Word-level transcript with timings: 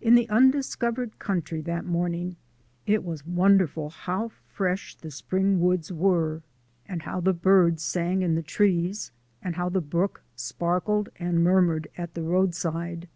In 0.00 0.14
the 0.14 0.26
Undiscovered 0.30 1.18
Country 1.18 1.60
that 1.60 1.84
morning 1.84 2.36
it 2.86 3.04
was 3.04 3.26
wonderful 3.26 3.90
how 3.90 4.28
fresh 4.48 4.94
the 4.96 5.10
spring 5.10 5.60
woods 5.60 5.92
were, 5.92 6.42
and 6.86 7.02
how 7.02 7.20
the 7.20 7.34
birds 7.34 7.82
sang 7.82 8.22
in 8.22 8.36
the 8.36 8.42
trees, 8.42 9.12
and 9.42 9.56
how 9.56 9.68
the 9.68 9.82
brook 9.82 10.22
sparkled 10.34 11.10
and 11.16 11.44
murmured 11.44 11.88
at 11.98 12.14
the 12.14 12.22
roadside. 12.22 13.06